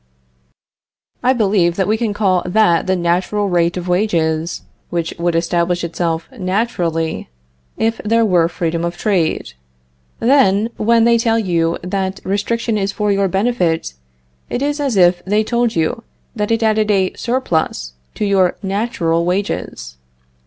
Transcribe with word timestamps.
I 1.21 1.33
believe 1.33 1.75
that 1.75 1.87
we 1.87 1.95
can 1.95 2.11
call 2.11 2.41
that 2.47 2.87
the 2.87 2.95
natural 2.95 3.49
rate 3.49 3.77
of 3.77 3.87
wages 3.87 4.63
which 4.89 5.13
would 5.19 5.35
establish 5.35 5.83
itself 5.83 6.27
naturally 6.31 7.29
if 7.77 8.01
there 8.03 8.25
were 8.25 8.47
freedom 8.49 8.83
of 8.83 8.97
trade. 8.97 9.53
Then, 10.19 10.71
when 10.77 11.03
they 11.03 11.19
tell 11.19 11.37
you 11.37 11.77
that 11.83 12.19
restriction 12.23 12.79
is 12.79 12.91
for 12.91 13.11
your 13.11 13.27
benefit, 13.27 13.93
it 14.49 14.63
is 14.63 14.79
as 14.79 14.97
if 14.97 15.23
they 15.25 15.43
told 15.43 15.75
you 15.75 16.01
that 16.35 16.49
it 16.49 16.63
added 16.63 16.89
a 16.89 17.13
surplus 17.13 17.93
to 18.15 18.25
your 18.25 18.57
natural 18.63 19.23
wages. 19.23 19.97